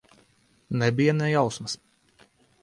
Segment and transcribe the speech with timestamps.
[0.83, 1.77] Nebija ne jausmas.